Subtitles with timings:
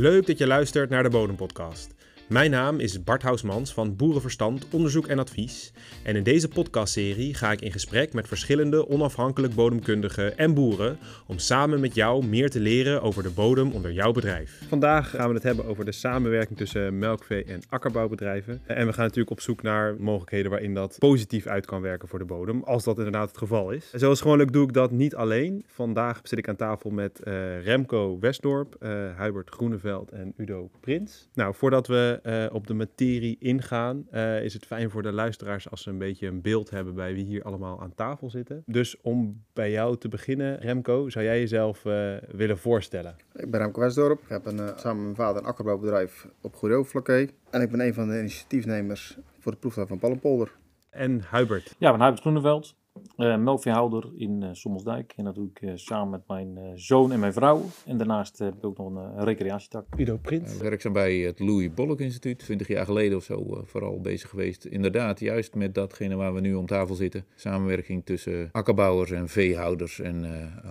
[0.00, 1.94] Leuk dat je luistert naar de Bodempodcast.
[2.30, 5.72] Mijn naam is Bart Housmans van Boerenverstand Onderzoek en Advies.
[6.02, 11.38] En in deze podcastserie ga ik in gesprek met verschillende onafhankelijk bodemkundigen en boeren om
[11.38, 14.62] samen met jou meer te leren over de bodem onder jouw bedrijf.
[14.68, 18.60] Vandaag gaan we het hebben over de samenwerking tussen melkvee- en akkerbouwbedrijven.
[18.66, 22.18] En we gaan natuurlijk op zoek naar mogelijkheden waarin dat positief uit kan werken voor
[22.18, 23.90] de bodem, als dat inderdaad het geval is.
[23.90, 25.64] Zoals gewoonlijk doe ik dat niet alleen.
[25.66, 31.28] Vandaag zit ik aan tafel met eh, Remco Westdorp, uh, Hubert Groeneveld en Udo Prins.
[31.34, 35.70] Nou, voordat we uh, op de materie ingaan, uh, is het fijn voor de luisteraars
[35.70, 38.62] als ze een beetje een beeld hebben bij wie hier allemaal aan tafel zitten.
[38.66, 43.16] Dus om bij jou te beginnen, Remco, zou jij jezelf uh, willen voorstellen?
[43.34, 44.22] Ik ben Remco Westdorp.
[44.22, 46.84] Ik heb een, samen met mijn vader een akkerbouwbedrijf op Goede
[47.50, 50.52] En ik ben een van de initiatiefnemers voor de proeftuin van Pallenpolder.
[50.90, 51.74] En Hubert?
[51.78, 52.74] Ja, ik ben Hubert Groeneveld.
[53.16, 55.12] Uh, melkveehouder in uh, Sommelsdijk.
[55.16, 57.64] En dat doe ik uh, samen met mijn zoon en mijn vrouw.
[57.86, 59.86] En daarnaast heb ik ook nog een recreatietak.
[59.96, 60.54] Udo Prins.
[60.54, 62.38] Ik werkzaam bij het Louis Bollock Instituut.
[62.38, 64.64] 20 jaar geleden of zo vooral bezig geweest.
[64.64, 67.24] Inderdaad, juist met datgene waar we nu om tafel zitten.
[67.34, 70.00] Samenwerking tussen akkerbouwers en veehouders.
[70.00, 70.24] En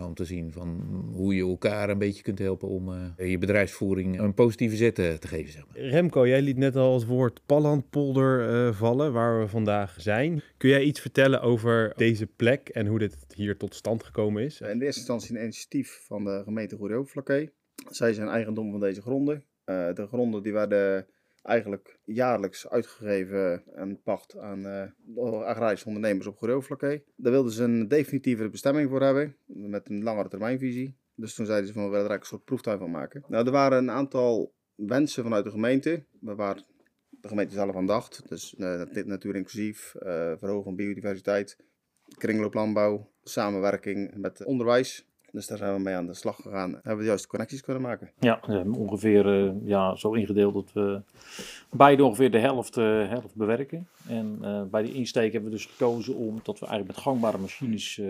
[0.06, 4.34] om te zien van hoe je elkaar een beetje kunt helpen om je bedrijfsvoering een
[4.34, 5.52] positieve zet te geven.
[5.52, 5.84] Zeg maar.
[5.84, 10.42] Remco, jij liet net al het woord Pallandpolder vallen, waar we vandaag zijn.
[10.58, 14.62] Kun jij iets vertellen over deze plek en hoe dit hier tot stand gekomen is?
[14.62, 17.52] In eerste instantie een initiatief van de gemeente Goede
[17.90, 19.44] Zij zijn eigendom van deze gronden.
[19.66, 21.08] Uh, de gronden die werden
[21.42, 24.66] eigenlijk jaarlijks uitgegeven en pacht aan
[25.16, 30.04] uh, agrarische ondernemers op Goede Daar wilden ze een definitieve bestemming voor hebben, met een
[30.04, 30.98] langere termijnvisie.
[31.16, 33.24] Dus toen zeiden ze van we willen er een soort proeftuin van maken.
[33.28, 36.64] Nou, er waren een aantal wensen vanuit de gemeente, waar
[37.10, 38.30] de gemeente zelf aan dacht.
[38.30, 39.96] Dus uh, natuur inclusief,
[40.38, 41.58] verhogen van biodiversiteit,
[42.18, 45.08] kringlooplandbouw, samenwerking met onderwijs.
[45.32, 46.72] Dus daar zijn we mee aan de slag gegaan.
[46.72, 48.12] Hebben we de juiste connecties kunnen maken.
[48.20, 48.40] Ja,
[48.72, 51.02] ongeveer uh, ja, zo ingedeeld dat we
[51.72, 53.88] beide ongeveer de helft, uh, helft bewerken.
[54.08, 57.38] En uh, bij die insteek hebben we dus gekozen om dat we eigenlijk met gangbare
[57.38, 58.02] machines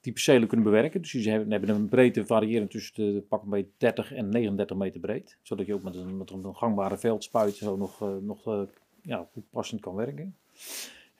[0.00, 1.00] die percelen kunnen bewerken.
[1.00, 5.00] Dus die hebben, hebben een breedte variërend tussen de pak bij 30 en 39 meter
[5.00, 5.38] breed.
[5.42, 8.66] Zodat je ook met een, met een gangbare veldspuit zo nog, nog
[9.02, 10.36] ja, passend kan werken.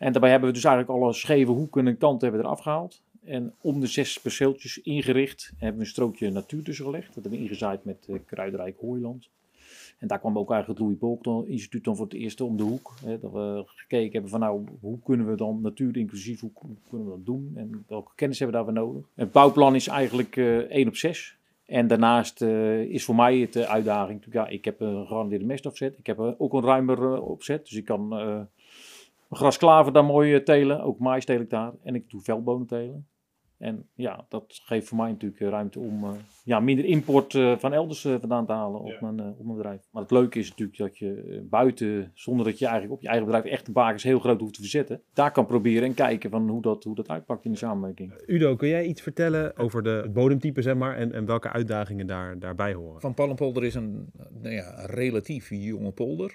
[0.01, 3.03] En daarbij hebben we dus eigenlijk alle scheve hoeken en kanten hebben we eraf gehaald.
[3.25, 7.07] En om de zes perceeltjes ingericht hebben we een strookje natuur tussen gelegd.
[7.07, 9.29] Dat hebben we ingezaaid met uh, kruidrijk hooiland.
[9.99, 12.63] En daar kwam ook eigenlijk het Louis Bolk instituut dan voor het eerst om de
[12.63, 12.95] hoek.
[13.05, 16.51] Hè, dat we gekeken hebben van nou, hoe kunnen we dan natuur inclusief, hoe,
[16.89, 17.53] kunnen we dat doen?
[17.55, 19.09] En welke kennis hebben we daarvoor nodig?
[19.15, 21.37] Het bouwplan is eigenlijk uh, 1 op 6.
[21.67, 25.99] En daarnaast uh, is voor mij het de uitdaging, ja, ik heb een gegarandeerde mestafzet.
[25.99, 28.13] Ik heb ook een ruimer opzet, dus ik kan
[29.37, 30.83] grasklaver daar mooi eh, telen.
[30.83, 31.73] Ook mais tel ik daar.
[31.83, 33.10] En ik doe veldbonen telen.
[33.61, 36.11] En ja, dat geeft voor mij natuurlijk eh, ruimte om uh,
[36.45, 39.89] ja, minder import uh, van elders uh, vandaan te halen op, mijn, op mijn bedrijf.
[39.93, 43.27] Maar het leuke is natuurlijk dat je buiten, zonder dat je eigenlijk op je eigen
[43.27, 46.49] bedrijf echt de bakens heel groot hoeft te verzetten, daar kan proberen en kijken van
[46.49, 48.13] hoe dat, hoe dat uitpakt in de samenwerking.
[48.27, 52.07] Udo, kun jij iets vertellen over de, het bodemtype zeg maar, en, en welke uitdagingen
[52.07, 53.01] daar, daarbij horen?
[53.01, 54.11] Van Pallenpolder is een
[54.43, 56.35] nou ja, relatief jonge polder.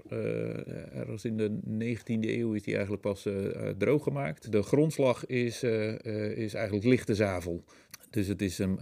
[0.93, 3.27] er was in de 19e eeuw is die eigenlijk pas
[3.77, 4.51] droog gemaakt.
[4.51, 5.63] De grondslag is,
[6.35, 7.63] is eigenlijk zavel.
[8.09, 8.77] Dus het is een,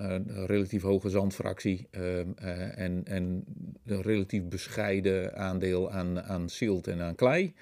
[0.45, 3.43] relatief hoge zandfractie um, uh, en, en
[3.85, 7.53] een relatief bescheiden aandeel aan, aan silt en aan klei.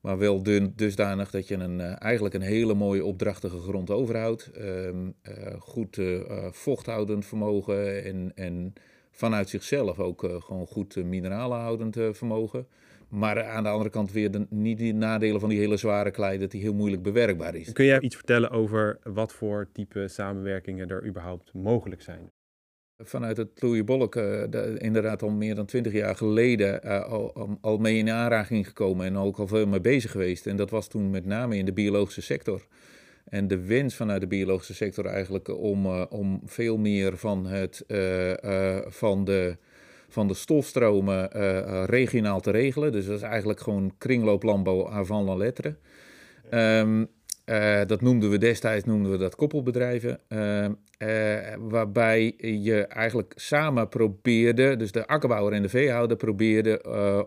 [0.00, 4.50] Maar wel dun, dusdanig dat je een, uh, eigenlijk een hele mooie opdrachtige grond overhoudt.
[4.58, 6.00] Um, uh, goed
[6.50, 8.72] vochthoudend vermogen en, en
[9.10, 12.66] vanuit zichzelf ook gewoon goed mineralenhoudend vermogen.
[13.08, 16.38] Maar aan de andere kant weer de, niet die nadelen van die hele zware klei,
[16.38, 17.72] dat die heel moeilijk bewerkbaar is.
[17.72, 22.30] Kun jij iets vertellen over wat voor type samenwerkingen er überhaupt mogelijk zijn?
[22.98, 24.42] Vanuit het Louis Bolk, uh,
[24.78, 29.16] inderdaad al meer dan twintig jaar geleden, uh, al, al, mee in aanraking gekomen en
[29.16, 30.46] ook al veel mee bezig geweest.
[30.46, 32.66] En dat was toen met name in de biologische sector.
[33.24, 37.84] En de wens vanuit de biologische sector eigenlijk om, uh, om veel meer van, het,
[38.86, 39.56] van de
[40.14, 42.92] van de stofstromen uh, regionaal te regelen.
[42.92, 45.76] Dus dat is eigenlijk gewoon kringlooplandbouw avant la lettre.
[46.50, 47.08] Um,
[47.46, 50.20] uh, dat noemden we destijds noemden we dat koppelbedrijven.
[50.28, 50.68] Uh, uh,
[51.58, 56.86] waarbij je eigenlijk samen probeerde, dus de akkerbouwer en de veehouder probeerden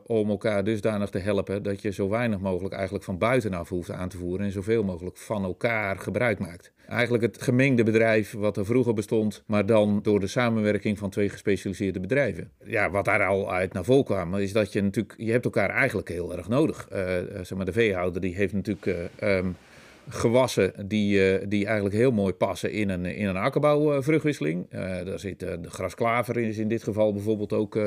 [0.09, 4.09] om elkaar dusdanig te helpen dat je zo weinig mogelijk eigenlijk van buitenaf hoeft aan
[4.09, 6.71] te voeren en zoveel mogelijk van elkaar gebruik maakt.
[6.87, 11.29] Eigenlijk het gemengde bedrijf wat er vroeger bestond, maar dan door de samenwerking van twee
[11.29, 12.51] gespecialiseerde bedrijven.
[12.63, 15.69] Ja, wat daar al uit naar voren kwam, is dat je natuurlijk, je hebt elkaar
[15.69, 16.87] eigenlijk heel erg nodig.
[17.41, 19.09] zeg maar, de veehouder die heeft natuurlijk...
[19.21, 19.55] Um,
[20.09, 24.65] gewassen die, uh, die eigenlijk heel mooi passen in een, in een akkerbouwvruchtwisseling.
[24.71, 27.79] Uh, daar zit uh, de grasklaver is in dit geval bijvoorbeeld ook,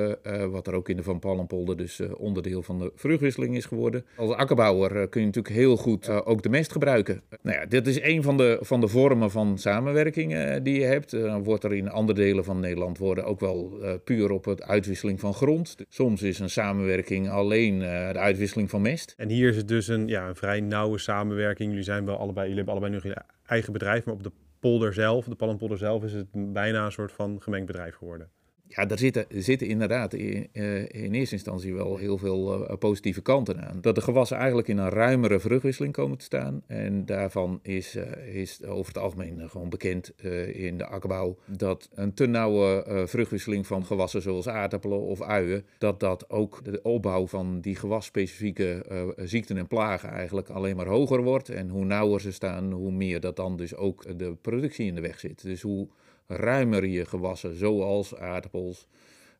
[0.51, 4.05] wat er ook in de Van Pallenpolder dus onderdeel van de vruchtwisseling is geworden.
[4.17, 7.23] Als akkerbouwer kun je natuurlijk heel goed ook de mest gebruiken.
[7.43, 11.11] Nou ja, dit is een van de, van de vormen van samenwerking die je hebt.
[11.11, 15.21] Dan wordt er in andere delen van Nederland worden ook wel puur op het uitwisseling
[15.21, 15.77] van grond.
[15.89, 19.15] Soms is een samenwerking alleen de uitwisseling van mest.
[19.17, 21.69] En hier is het dus een, ja, een vrij nauwe samenwerking.
[21.69, 25.25] Jullie zijn allebei, jullie hebben allebei nu je eigen bedrijf, maar op de polder zelf,
[25.25, 28.31] de Palmpolder zelf, is het bijna een soort van gemengd bedrijf geworden.
[28.77, 33.23] Ja, daar zitten, zitten inderdaad in, uh, in eerste instantie wel heel veel uh, positieve
[33.23, 33.79] kanten aan.
[33.81, 36.63] Dat de gewassen eigenlijk in een ruimere vruchtwisseling komen te staan.
[36.67, 40.13] En daarvan is, uh, is over het algemeen gewoon bekend
[40.53, 46.01] in de akkerbouw dat een te nauwe vruchtwisseling van gewassen zoals aardappelen of uien, dat
[46.01, 48.85] dat ook de opbouw van die gewasspecifieke
[49.17, 51.49] ziekten en plagen eigenlijk alleen maar hoger wordt.
[51.49, 55.01] En hoe nauwer ze staan, hoe meer dat dan dus ook de productie in de
[55.01, 55.43] weg zit.
[55.43, 55.89] Dus hoe
[56.31, 58.87] ruimer je gewassen, zoals aardappels,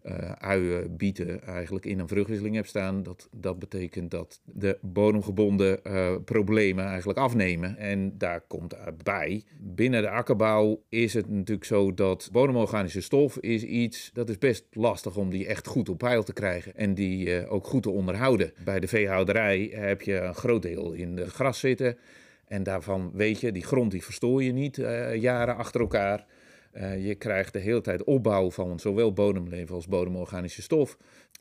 [0.07, 3.03] uh, uien, bieten, eigenlijk in een vruchtwisseling hebt staan.
[3.03, 7.77] Dat, dat betekent dat de bodemgebonden uh, problemen eigenlijk afnemen.
[7.77, 13.63] En daar komt bij, binnen de akkerbouw is het natuurlijk zo dat bodemorganische stof is
[13.63, 16.77] iets, dat is best lastig om die echt goed op peil te krijgen.
[16.77, 18.53] En die uh, ook goed te onderhouden.
[18.65, 21.99] Bij de veehouderij heb je een groot deel in de gras zitten.
[22.47, 24.77] En daarvan weet je, die grond die verstoor je niet
[25.15, 26.27] jaren achter elkaar.
[26.73, 30.97] Uh, je krijgt de hele tijd opbouw van zowel bodemleven als bodemorganische stof.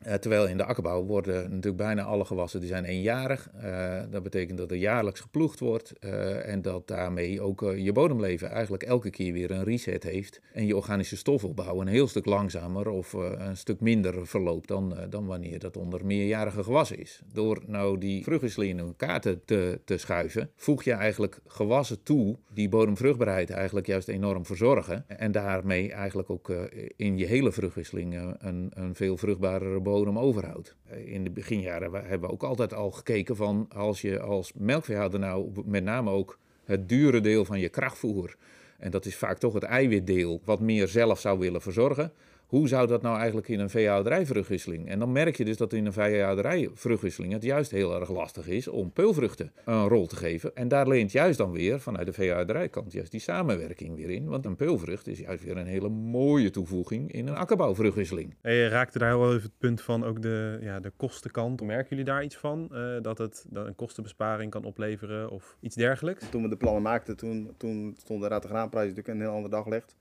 [0.06, 3.48] Uh, terwijl in de akkerbouw worden natuurlijk bijna alle gewassen die zijn eenjarig.
[3.64, 5.98] Uh, dat betekent dat er jaarlijks geploegd wordt
[6.44, 10.40] en dat daarmee ook je bodemleven eigenlijk elke keer weer een reset heeft.
[10.52, 15.26] En je organische stofopbouw een heel stuk langzamer of een stuk minder verloopt dan, dan
[15.26, 17.20] wanneer dat onder meerjarige gewassen is.
[17.32, 22.38] Door nou die vruchtwisseling in elkaar te, te, te schuiven, voeg je eigenlijk gewassen toe
[22.52, 25.04] die bodemvruchtbaarheid eigenlijk juist enorm verzorgen.
[25.20, 26.60] En daarmee eigenlijk ook uh,
[26.96, 30.76] in je hele vruchtwisseling uh, een, een veel vruchtbarere bodem overhoudt.
[30.92, 35.20] Uh, in de beginjaren hebben we ook altijd al gekeken van als je als melkveehouder
[35.20, 38.36] nou met name ook het dure deel van je krachtvoer,
[38.78, 42.12] en dat is vaak toch het eiwitdeel, wat meer zelf zou willen verzorgen
[42.50, 44.88] hoe zou dat nou eigenlijk in een veehouderijvruchtwisseling?
[44.88, 48.68] En dan merk je dus dat in een veehouderijvruchtwisseling het juist heel erg lastig is
[48.68, 50.56] om peulvruchten een rol te geven.
[50.56, 54.28] En daar leent juist dan weer vanuit de veehouderijkant juist die samenwerking weer in.
[54.28, 58.34] Want een peulvrucht is juist weer een hele mooie toevoeging in een akkerbouwvruchtwisseling.
[58.40, 61.62] En je raakte daar wel even het punt van ook de, ja, de kostenkant.
[61.62, 62.68] Merken jullie daar iets van?
[62.72, 66.28] Uh, dat het dat een kostenbesparing kan opleveren of iets dergelijks?
[66.30, 69.34] Toen we de plannen maakten, toen, toen stond de raad de graanprijs natuurlijk een heel
[69.34, 69.96] ander daglicht.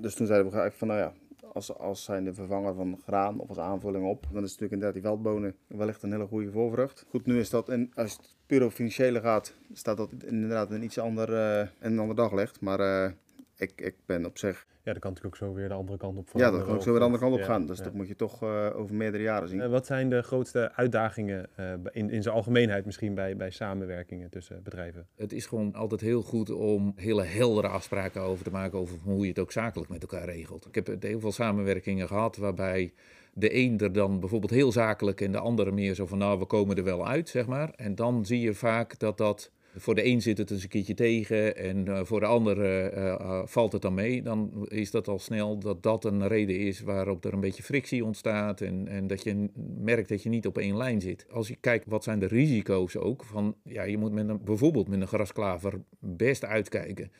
[0.00, 1.12] Dus toen zeiden we eigenlijk van, nou ja,
[1.52, 4.26] als, als zijn de vervanger van graan of als aanvulling op.
[4.32, 7.06] Dan is natuurlijk inderdaad die veldbonen wellicht een hele goede voorvrucht.
[7.08, 10.82] Goed, nu is dat, en als het puur op financiële gaat, staat dat inderdaad een
[10.82, 12.60] iets ander, uh, een ander daglicht.
[12.60, 13.10] Maar uh,
[13.64, 16.18] ik, ik ben op zich ja, dat kan natuurlijk ook zo weer de andere kant
[16.18, 16.40] op gaan.
[16.40, 17.66] Ja, dat kan ook zo weer de andere kant op gaan.
[17.66, 17.84] Dus ja.
[17.84, 19.60] dat moet je toch uh, over meerdere jaren zien.
[19.60, 24.30] Uh, wat zijn de grootste uitdagingen uh, in, in zijn algemeenheid misschien bij, bij samenwerkingen
[24.30, 25.06] tussen bedrijven?
[25.16, 29.22] Het is gewoon altijd heel goed om hele heldere afspraken over te maken over hoe
[29.22, 30.66] je het ook zakelijk met elkaar regelt.
[30.66, 32.92] Ik heb heel veel samenwerkingen gehad waarbij
[33.32, 36.44] de een er dan bijvoorbeeld heel zakelijk en de andere meer zo van nou we
[36.44, 37.70] komen er wel uit, zeg maar.
[37.76, 40.94] En dan zie je vaak dat dat voor de een zit het eens een keertje
[40.94, 44.22] tegen en uh, voor de ander uh, uh, valt het dan mee.
[44.22, 48.04] Dan is dat al snel dat dat een reden is waarop er een beetje frictie
[48.04, 51.26] ontstaat en, en dat je merkt dat je niet op één lijn zit.
[51.30, 54.88] Als je kijkt wat zijn de risico's ook van, ja, je moet met een, bijvoorbeeld
[54.88, 57.10] met een grasklaver best uitkijken.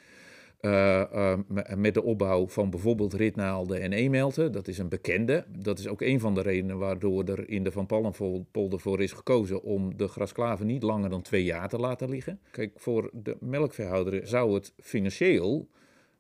[0.64, 1.35] Uh, uh,
[1.76, 4.52] met de opbouw van bijvoorbeeld ritnaalden en e-melten.
[4.52, 5.44] Dat is een bekende.
[5.59, 9.12] Dat is ook een van de redenen waardoor er in de Van Pallenpolder voor is
[9.12, 12.40] gekozen om de grasklaven niet langer dan twee jaar te laten liggen.
[12.50, 15.68] Kijk, voor de melkveehouder zou het financieel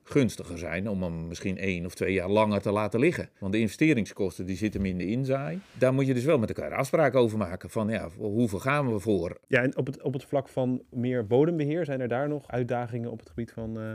[0.02, 3.28] gunstiger zijn om hem misschien één of twee jaar langer te laten liggen.
[3.38, 5.60] Want de investeringskosten die zitten hem in de inzaai.
[5.78, 8.98] Daar moet je dus wel met elkaar afspraken over maken van ja, hoeveel gaan we
[8.98, 9.38] voor?
[9.48, 13.10] Ja, en op het, op het vlak van meer bodembeheer, zijn er daar nog uitdagingen
[13.10, 13.78] op het gebied van...
[13.78, 13.94] Uh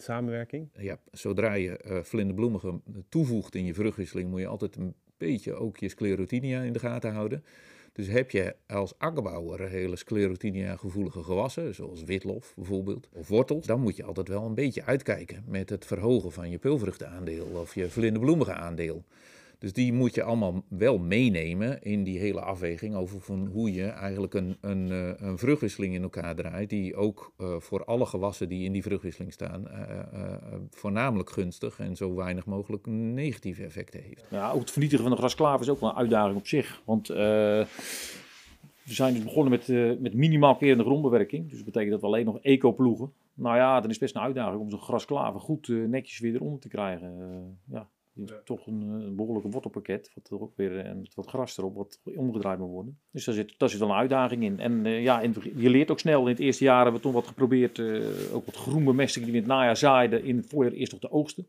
[0.00, 0.68] samenwerking?
[0.72, 5.76] Ja, zodra je uh, vlinderbloemige toevoegt in je vruchtwisseling, moet je altijd een beetje ook
[5.76, 7.44] je sclerotinia in de gaten houden.
[7.92, 13.96] Dus heb je als akkerbouwer hele sclerotinia-gevoelige gewassen, zoals witlof bijvoorbeeld, of wortels, dan moet
[13.96, 18.54] je altijd wel een beetje uitkijken met het verhogen van je pulvruchtaandeel of je vlinderbloemige
[18.54, 19.04] aandeel.
[19.58, 23.86] Dus die moet je allemaal wel meenemen in die hele afweging over van hoe je
[23.86, 28.48] eigenlijk een, een, eh, een vruchtwisseling in elkaar draait, die ook uh, voor alle gewassen
[28.48, 30.34] die in die vruchtwisseling staan, uh,
[30.70, 34.26] voornamelijk gunstig en zo weinig mogelijk negatieve effecten heeft.
[34.30, 36.82] Ja, ook het vernietigen van de grasklaver is ook wel een uitdaging op zich.
[36.84, 37.66] Want We
[38.94, 41.48] zijn dus begonnen met, uh, met minimaal kerende grondbewerking.
[41.48, 43.12] Dus dat betekent dat we alleen nog eco ploegen.
[43.34, 46.68] Nou ja, dan is best een uitdaging om zo'n grasklaver goed netjes weer eronder te
[46.68, 47.58] krijgen.
[47.64, 47.88] Ja,
[48.44, 52.00] toch een, een behoorlijke wortelpakket, wat er ook weer en met wat gras erop, wat
[52.16, 53.00] omgedraaid moet worden.
[53.10, 54.58] Dus daar zit, daar zit wel een uitdaging in.
[54.58, 56.22] En ja, in, je leert ook snel.
[56.22, 57.80] In het eerste jaar hebben we toen wat geprobeerd,
[58.32, 61.10] ook wat groenbemesting die we in het najaar zaaiden, in het voorjaar eerst nog de
[61.10, 61.48] oogsten.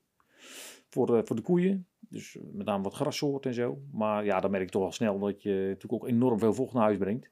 [0.90, 1.88] Voor, voor de koeien.
[2.00, 3.82] Dus met name wat grassoorten en zo.
[3.92, 6.74] Maar ja, dan merk je toch al snel dat je natuurlijk ook enorm veel vocht
[6.74, 7.30] naar huis brengt.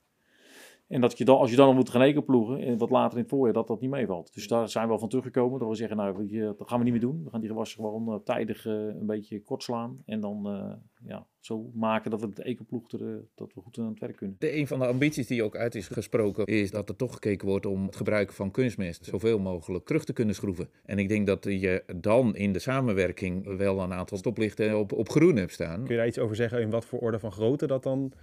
[0.88, 3.24] En dat je dan, als je dan nog moet gaan ploegen, en wat later in
[3.24, 4.34] het voorjaar, dat dat niet meevalt.
[4.34, 5.60] Dus daar zijn we wel van teruggekomen.
[5.60, 6.27] Dat we zeggen, nou,
[6.58, 7.24] dat gaan we niet meer doen.
[7.24, 10.01] We gaan die gewassen gewoon uh, tijdig uh, een beetje kort slaan.
[10.06, 10.74] En dan uh,
[11.10, 14.36] ja, zo maken dat we de ecoploeg er, dat we goed aan het werk kunnen.
[14.39, 17.48] De, een van de ambities die ook uit is gesproken, is dat er toch gekeken
[17.48, 20.70] wordt om het gebruik van kunstmest zoveel mogelijk terug te kunnen schroeven.
[20.86, 25.10] En ik denk dat je dan in de samenwerking wel een aantal stoplichten op, op
[25.10, 25.84] groen hebt staan.
[25.84, 28.13] Kun je daar iets over zeggen in wat voor orde van grootte dat dan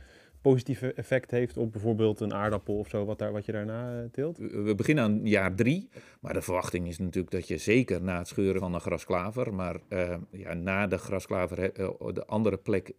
[0.51, 4.05] positieve effect heeft op bijvoorbeeld een aardappel of zo, wat, daar, wat je daarna uh,
[4.13, 4.39] teelt?
[4.39, 5.89] We beginnen aan jaar drie,
[6.21, 9.77] maar de verwachting is natuurlijk dat je zeker na het scheuren van een grasklaver, maar
[9.89, 12.93] uh, ja, na de grasklaver, uh, de andere plek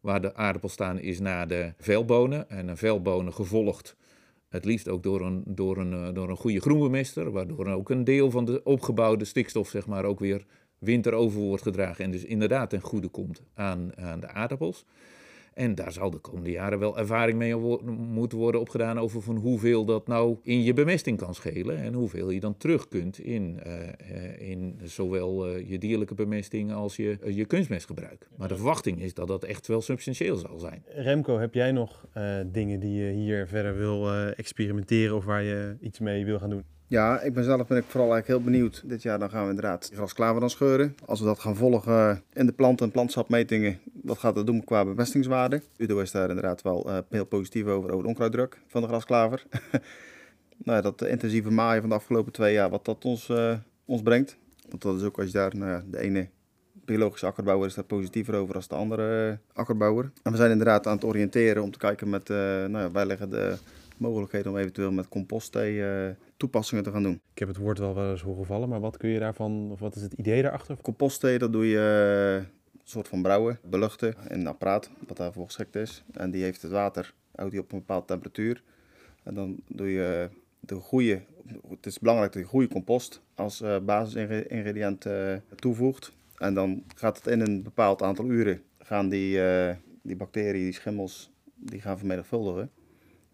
[0.00, 2.50] waar de aardappels staan is na de velbonen.
[2.50, 3.96] En een velbonen gevolgd
[4.48, 8.30] het liefst ook door een, door een, door een goede groenbemester, waardoor ook een deel
[8.30, 10.46] van de opgebouwde stikstof zeg maar, ook weer
[10.78, 14.84] winter over wordt gedragen en dus inderdaad ten goede komt aan, aan de aardappels.
[15.58, 17.56] En daar zal de komende jaren wel ervaring mee
[17.96, 21.76] moeten worden opgedaan over van hoeveel dat nou in je bemesting kan schelen.
[21.76, 26.96] En hoeveel je dan terug kunt in, uh, in zowel uh, je dierlijke bemesting als
[26.96, 28.28] je, je kunstmestgebruik.
[28.36, 30.82] Maar de verwachting is dat dat echt wel substantieel zal zijn.
[30.86, 32.06] Remco, heb jij nog
[32.46, 36.64] dingen die je hier verder wil experimenteren of waar je iets mee wil gaan doen?
[36.88, 38.82] Ja, ik ben zelf ben ik vooral eigenlijk heel benieuwd.
[38.84, 40.96] Dit jaar dan gaan we inderdaad grasklaver dan scheuren.
[41.04, 44.84] Als we dat gaan volgen in de plant- en plantsapmetingen, wat gaat dat doen qua
[44.84, 45.62] bemestingswaarde?
[45.76, 49.46] Udo is daar inderdaad wel uh, heel positief over, over de onkruiddruk van de grasklaver.
[50.64, 53.52] nou dat intensieve maaien van de afgelopen twee jaar, wat dat ons, uh,
[53.84, 54.36] ons brengt.
[54.68, 56.28] Want dat is ook als je daar, nou ja, de ene
[56.84, 60.10] biologische akkerbouwer is daar positiever over als de andere uh, akkerbouwer.
[60.22, 63.30] En we zijn inderdaad aan het oriënteren om te kijken met, nou ja, wij leggen
[63.30, 63.56] de
[63.98, 67.20] mogelijkheden om eventueel met compostthee toepassingen te gaan doen.
[67.32, 69.80] Ik heb het woord wel wel eens horen vallen, maar wat kun je daarvan, of
[69.80, 70.76] wat is het idee daarachter?
[70.82, 71.78] Compostthee, dat doe je
[72.72, 76.04] een soort van brouwen, beluchten in een apparaat wat daarvoor geschikt is.
[76.12, 78.62] En die heeft het water, houdt die op een bepaalde temperatuur.
[79.22, 80.28] En dan doe je
[80.60, 81.22] de goede,
[81.68, 85.06] het is belangrijk dat je goede compost als basisingrediënt
[85.54, 86.12] toevoegt.
[86.36, 89.40] En dan gaat het in een bepaald aantal uren, gaan die,
[90.02, 92.70] die bacteriën, die schimmels, die gaan vermenigvuldigen.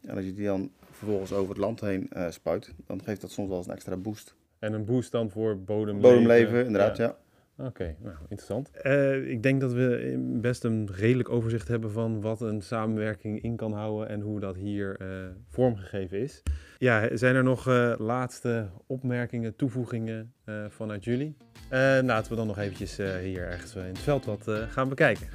[0.06, 3.30] En als je die dan vervolgens over het land heen uh, spuit, dan geeft dat
[3.30, 4.34] soms wel eens een extra boost.
[4.58, 6.11] En een boost dan voor bodemleven?
[6.11, 7.16] Bodemleven, inderdaad, ja.
[7.58, 8.70] Oké, nou, interessant.
[8.82, 13.56] Uh, ik denk dat we best een redelijk overzicht hebben van wat een samenwerking in
[13.56, 15.08] kan houden en hoe dat hier uh,
[15.49, 16.42] vormgegeven is.
[16.78, 20.32] Ja, zijn er nog uh, laatste opmerkingen, toevoegingen
[20.68, 21.37] vanuit jullie?
[22.02, 25.28] laten we dan nog eventjes hier ergens in het veld wat gaan bekijken.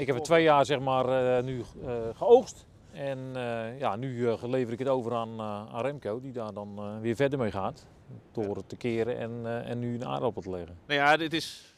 [0.00, 2.66] Ik heb het twee jaar zeg maar uh, nu uh, geoogst.
[2.92, 7.16] En uh, ja, nu lever ik het over aan, aan Remco, die daar dan weer
[7.16, 7.86] verder mee gaat.
[8.32, 10.78] Door het te keren en, en nu een aardappel te leggen.
[10.86, 11.69] Nou ja, dit is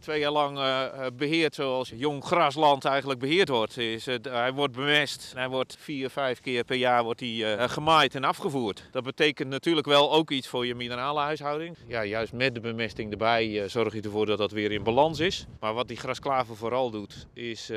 [0.00, 3.76] twee jaar lang uh, beheerd zoals jong grasland eigenlijk beheerd wordt.
[3.76, 5.32] Is, uh, hij wordt bemest.
[5.34, 8.88] Hij wordt vier, vijf keer per jaar wordt hij, gemaaid en afgevoerd.
[8.90, 11.76] Dat betekent natuurlijk wel ook iets voor je mineralenhuishouding.
[11.86, 15.46] Ja, juist met de bemesting erbij zorg je ervoor dat dat weer in balans is.
[15.60, 17.70] Maar wat die grasklaver vooral doet, is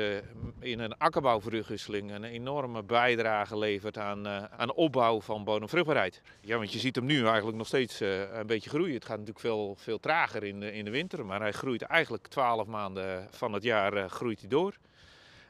[0.60, 6.22] in een akkerbouwverrugwisseling een enorme bijdrage levert aan, aan opbouw van bodemvruchtbaarheid.
[6.40, 8.94] Ja, want je ziet hem nu eigenlijk nog steeds een beetje groeien.
[8.94, 11.82] Het gaat natuurlijk veel, veel trager in de, in de winter, maar hij groeit groeit
[11.82, 14.74] eigenlijk 12 maanden van het jaar uh, groeit hij door.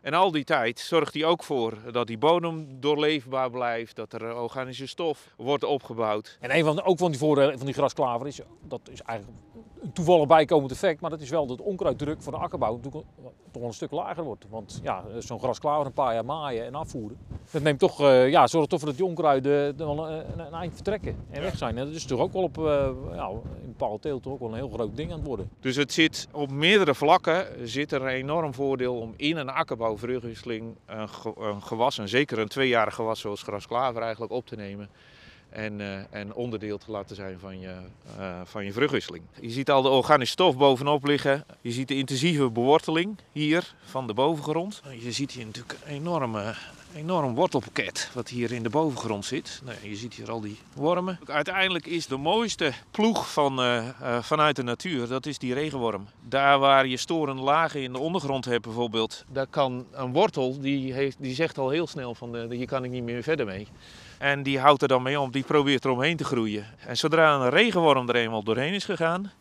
[0.00, 4.36] En al die tijd zorgt hij ook voor dat die bodem doorleefbaar blijft, dat er
[4.36, 6.38] organische stof wordt opgebouwd.
[6.40, 9.38] En een van de, ook van die voordelen van die grasklaver is, dat is eigenlijk
[9.82, 13.02] een toevallig bijkomend effect, maar dat is wel dat de onkruiddruk voor de akkerbouw toch
[13.52, 14.44] wel een stuk lager wordt.
[14.48, 17.18] Want ja, zo'n grasklaver een paar jaar maaien en afvoeren,
[17.50, 21.42] dat neemt toch, ja, zorgt ervoor dat die onkruiden dan een, een, eind vertrekken en
[21.42, 21.78] weg zijn.
[21.78, 22.56] En dat is toch ook wel op,
[23.12, 23.30] ja,
[23.78, 25.50] in bepaalde teelt ook wel een heel groot ding aan het worden.
[25.60, 30.76] Dus het zit op meerdere vlakken, zit er een enorm voordeel om in een akkerbouwverugwisseling
[30.86, 31.08] een,
[31.38, 34.88] een gewas, en zeker een tweejarig gewas zoals grasklaver eigenlijk, op te nemen.
[35.50, 37.74] En, uh, en onderdeel te laten zijn van je,
[38.18, 39.24] uh, van je vruchtwisseling.
[39.40, 41.44] Je ziet al de organische stof bovenop liggen.
[41.60, 44.82] Je ziet de intensieve beworteling hier van de bovengrond.
[44.98, 46.54] Je ziet hier natuurlijk een enorme,
[46.94, 49.60] enorm wortelpakket wat hier in de bovengrond zit.
[49.64, 51.18] Nou, je ziet hier al die wormen.
[51.26, 53.84] Uiteindelijk is de mooiste ploeg van, uh,
[54.20, 56.06] vanuit de natuur, dat is die regenworm.
[56.28, 60.92] Daar waar je storende lagen in de ondergrond hebt bijvoorbeeld, daar kan een wortel, die,
[60.92, 63.68] heeft, die zegt al heel snel van de, hier kan ik niet meer verder mee.
[64.18, 66.66] En die houdt er dan mee om, die probeert eromheen te groeien.
[66.86, 69.32] En zodra een regenworm er eenmaal doorheen is gegaan,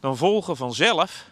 [0.00, 1.26] dan volgen vanzelf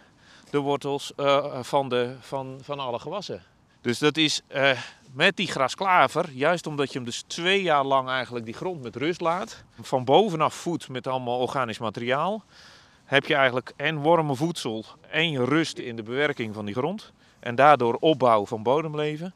[0.50, 3.42] de wortels uh, van, de, van, van alle gewassen.
[3.80, 4.70] Dus dat is uh,
[5.12, 8.96] met die grasklaver, juist omdat je hem dus twee jaar lang eigenlijk die grond met
[8.96, 12.44] rust laat, van bovenaf voedt met allemaal organisch materiaal,
[13.04, 17.12] heb je eigenlijk en wormenvoedsel en rust in de bewerking van die grond.
[17.38, 19.34] En daardoor opbouw van bodemleven.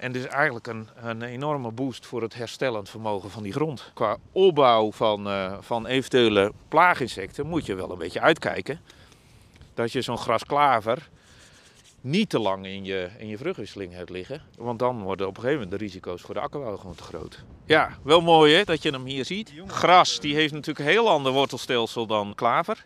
[0.00, 3.90] En dus eigenlijk een, een enorme boost voor het herstellend vermogen van die grond.
[3.94, 8.80] Qua opbouw van, uh, van eventuele plaaginsecten moet je wel een beetje uitkijken.
[9.74, 11.08] Dat je zo'n grasklaver
[12.00, 14.42] niet te lang in je, in je vruchtwisseling hebt liggen.
[14.56, 17.44] Want dan worden op een gegeven moment de risico's voor de akkerbouw gewoon te groot.
[17.64, 19.52] Ja, wel mooi hè, dat je hem hier ziet.
[19.66, 22.84] Gras die heeft natuurlijk een heel ander wortelstelsel dan klaver.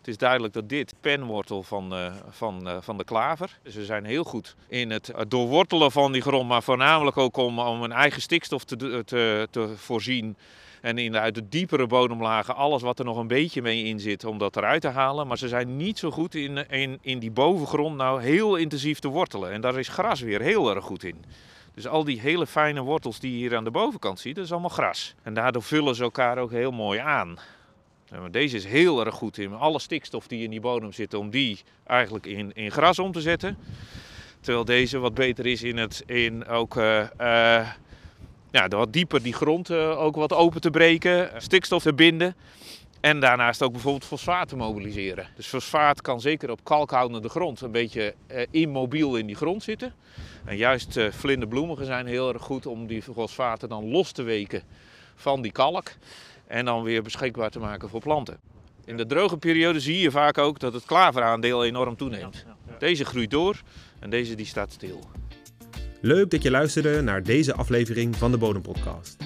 [0.00, 3.58] Het is duidelijk dat dit penwortel van, uh, van, uh, van de klaver.
[3.68, 7.82] Ze zijn heel goed in het doorwortelen van die grond, maar voornamelijk ook om, om
[7.82, 10.36] een eigen stikstof te, te, te voorzien.
[10.80, 14.24] En in uit de diepere bodemlagen alles wat er nog een beetje mee in zit
[14.24, 15.26] om dat eruit te halen.
[15.26, 19.08] Maar ze zijn niet zo goed in, in, in die bovengrond nou heel intensief te
[19.08, 19.52] wortelen.
[19.52, 21.24] En daar is gras weer heel erg goed in.
[21.74, 24.52] Dus al die hele fijne wortels die je hier aan de bovenkant ziet, dat is
[24.52, 25.14] allemaal gras.
[25.22, 27.38] En daardoor vullen ze elkaar ook heel mooi aan.
[28.30, 31.60] Deze is heel erg goed in alle stikstof die in die bodem zit, om die
[31.86, 33.56] eigenlijk in, in gras om te zetten.
[34.40, 37.68] Terwijl deze wat beter is in het in ook uh, uh,
[38.50, 42.34] ja, wat dieper die grond uh, ook wat open te breken, stikstof te binden.
[43.00, 45.28] En daarnaast ook bijvoorbeeld fosfaat te mobiliseren.
[45.36, 48.14] Dus fosfaat kan zeker op kalkhoudende grond een beetje
[48.50, 49.94] immobiel in die grond zitten.
[50.44, 54.62] En juist vlinderbloemigen zijn heel erg goed om die fosfaten dan los te weken
[55.14, 55.92] van die kalk
[56.50, 58.38] en dan weer beschikbaar te maken voor planten.
[58.84, 62.44] In de droge periode zie je vaak ook dat het klaveraandeel enorm toeneemt.
[62.78, 63.60] Deze groeit door
[63.98, 65.00] en deze die staat stil.
[66.00, 69.16] Leuk dat je luisterde naar deze aflevering van de Bodempodcast.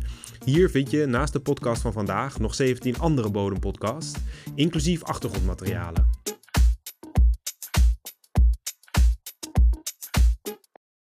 [0.45, 4.19] Hier vind je naast de podcast van vandaag nog 17 andere bodempodcasts,
[4.55, 6.09] inclusief achtergrondmaterialen.